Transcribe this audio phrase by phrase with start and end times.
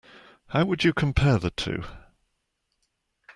[0.47, 1.83] How would you compare the two?